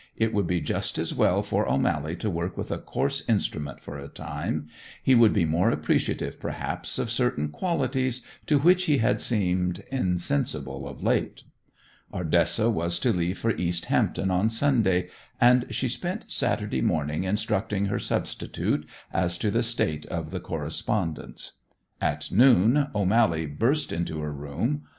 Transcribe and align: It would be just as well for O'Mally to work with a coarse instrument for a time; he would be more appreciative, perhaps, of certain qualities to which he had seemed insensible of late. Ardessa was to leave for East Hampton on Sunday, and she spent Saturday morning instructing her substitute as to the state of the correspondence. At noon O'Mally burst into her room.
It 0.17 0.33
would 0.33 0.47
be 0.47 0.61
just 0.61 0.97
as 0.97 1.13
well 1.13 1.43
for 1.43 1.69
O'Mally 1.71 2.15
to 2.15 2.29
work 2.31 2.57
with 2.57 2.71
a 2.71 2.79
coarse 2.79 3.21
instrument 3.29 3.79
for 3.79 3.99
a 3.99 4.07
time; 4.07 4.67
he 5.03 5.13
would 5.13 5.31
be 5.31 5.45
more 5.45 5.69
appreciative, 5.69 6.39
perhaps, 6.39 6.97
of 6.97 7.11
certain 7.11 7.49
qualities 7.49 8.23
to 8.47 8.57
which 8.57 8.85
he 8.85 8.97
had 8.97 9.21
seemed 9.21 9.83
insensible 9.91 10.87
of 10.87 11.03
late. 11.03 11.43
Ardessa 12.11 12.67
was 12.71 12.97
to 12.97 13.13
leave 13.13 13.37
for 13.37 13.51
East 13.55 13.85
Hampton 13.93 14.31
on 14.31 14.49
Sunday, 14.49 15.07
and 15.39 15.67
she 15.69 15.87
spent 15.87 16.25
Saturday 16.31 16.81
morning 16.81 17.23
instructing 17.23 17.85
her 17.85 17.99
substitute 17.99 18.87
as 19.13 19.37
to 19.37 19.51
the 19.51 19.61
state 19.61 20.07
of 20.07 20.31
the 20.31 20.39
correspondence. 20.39 21.59
At 22.01 22.31
noon 22.31 22.87
O'Mally 22.95 23.45
burst 23.45 23.91
into 23.93 24.19
her 24.21 24.33
room. 24.33 24.81